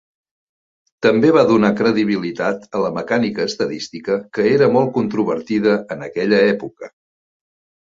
[1.05, 6.93] També va donar credibilitat a la mecànica estadística, que era molt controvertida en aquella època.